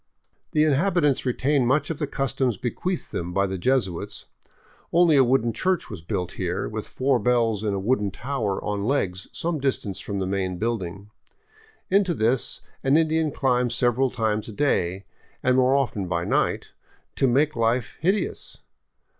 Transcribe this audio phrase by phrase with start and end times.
[0.53, 4.25] The inhabitants retain many of the customs bequeathed them by the Jesuits.
[4.91, 8.83] Only a wooden church was built here, with four bells in a wooden tower on
[8.85, 11.11] legs some distance from the main building.
[11.91, 15.05] Into this an Indian climbs several times a day,
[15.43, 16.71] and more often by night,
[17.17, 18.57] to make life hideous.